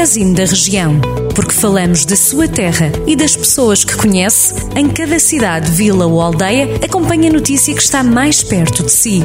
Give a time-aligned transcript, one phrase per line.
[0.00, 0.98] Magazine da Região.
[1.34, 6.22] Porque falamos da sua terra e das pessoas que conhece, em cada cidade, vila ou
[6.22, 9.22] aldeia, acompanhe a notícia que está mais perto de si.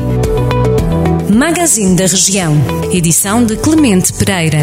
[1.33, 2.57] Magazine da Região.
[2.91, 4.59] Edição de Clemente Pereira.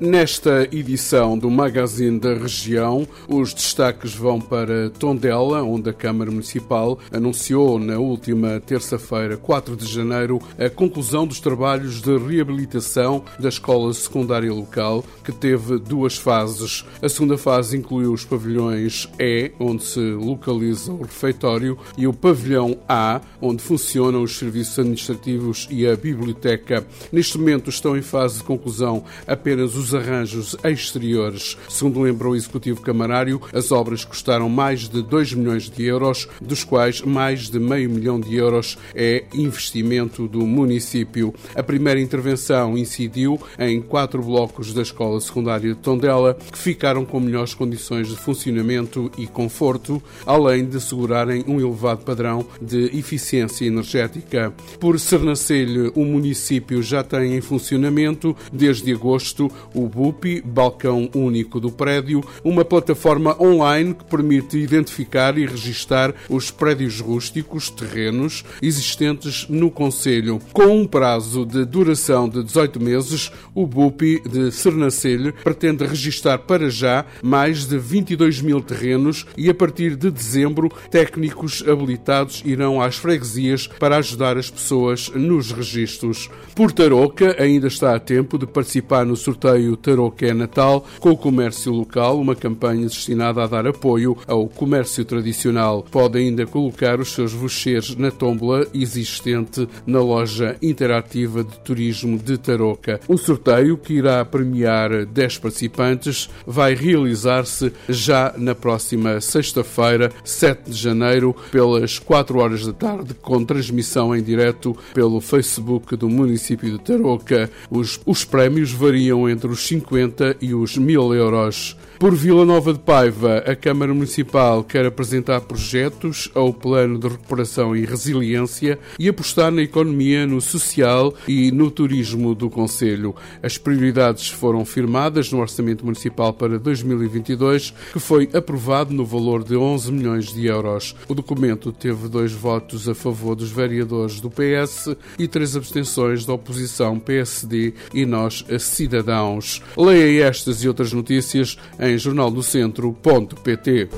[0.00, 6.98] Nesta edição do Magazine da Região, os destaques vão para Tondela, onde a Câmara Municipal
[7.12, 13.92] anunciou na última terça-feira, 4 de janeiro, a conclusão dos trabalhos de reabilitação da escola
[13.92, 16.82] secundária local, que teve duas fases.
[17.02, 22.78] A segunda fase incluiu os pavilhões E, onde se localiza o refeitório, e o pavilhão
[22.88, 26.86] A, onde funcionam os serviços administrativos e a biblioteca.
[27.12, 31.56] Neste momento estão em fase de conclusão apenas os arranjos exteriores.
[31.68, 36.64] Segundo lembrou o Executivo Camarário, as obras custaram mais de 2 milhões de euros, dos
[36.64, 41.34] quais mais de meio milhão de euros é investimento do município.
[41.54, 47.20] A primeira intervenção incidiu em quatro blocos da Escola Secundária de Tondela, que ficaram com
[47.20, 54.52] melhores condições de funcionamento e conforto, além de assegurarem um elevado padrão de eficiência energética.
[54.78, 59.50] Por Sernancelho, o município já tem em funcionamento, desde agosto,
[59.88, 67.00] BUPI, Balcão Único do Prédio, uma plataforma online que permite identificar e registar os prédios
[67.00, 70.40] rústicos, terrenos, existentes no Conselho.
[70.52, 76.70] Com um prazo de duração de 18 meses, o BUPI de Sernancelho pretende registar para
[76.70, 82.96] já mais de 22 mil terrenos e, a partir de dezembro, técnicos habilitados irão às
[82.96, 86.28] freguesias para ajudar as pessoas nos registros.
[86.54, 91.16] Por Tarouca, ainda está a tempo de participar no sorteio o Tarouca Natal com o
[91.16, 95.84] comércio local, uma campanha destinada a dar apoio ao comércio tradicional.
[95.90, 102.38] Pode ainda colocar os seus vouchers na tómbola existente na loja interativa de turismo de
[102.38, 103.00] Tarouca.
[103.08, 110.76] O sorteio, que irá premiar 10 participantes, vai realizar-se já na próxima sexta-feira, 7 de
[110.76, 116.78] janeiro, pelas 4 horas da tarde, com transmissão em direto pelo Facebook do município de
[116.78, 117.50] Tarouca.
[117.70, 121.76] Os, os prémios variam entre os os 50 e os 1000 euros.
[122.00, 127.76] Por Vila Nova de Paiva, a Câmara Municipal quer apresentar projetos ao Plano de Recuperação
[127.76, 133.14] e Resiliência e apostar na economia, no social e no turismo do Conselho.
[133.42, 139.54] As prioridades foram firmadas no Orçamento Municipal para 2022, que foi aprovado no valor de
[139.54, 140.96] 11 milhões de euros.
[141.06, 146.32] O documento teve dois votos a favor dos vereadores do PS e três abstenções da
[146.32, 149.60] oposição PSD e nós, cidadãos.
[149.76, 153.88] Leia estas e outras notícias em em jornaldocentro.pt.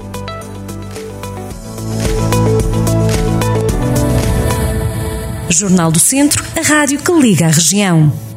[5.50, 8.31] Jornal do Centro, a rádio que liga a região.